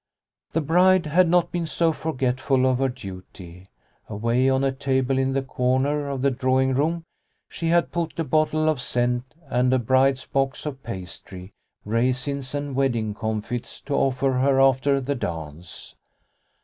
[0.53, 3.69] The bride had not been so forgetful of her The Bride's Dance 113 duty.
[4.09, 7.03] Away on a table in the corner of the drawing room
[7.47, 11.51] she had put a bottle of scent and a bride's box of pastry,
[11.85, 15.95] raisins and wedding comfits to offer her after the dance.